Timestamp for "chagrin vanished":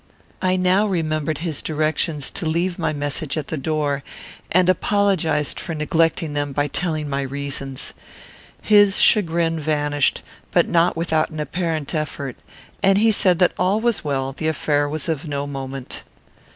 8.97-10.23